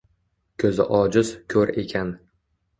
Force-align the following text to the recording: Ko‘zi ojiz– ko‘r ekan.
Ko‘zi 0.63 0.87
ojiz– 1.01 1.31
ko‘r 1.55 1.77
ekan. 1.85 2.13